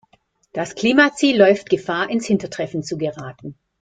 [0.51, 3.53] Das Klimaziel läuft Gefahr, ins Hintertreffen zu geraten.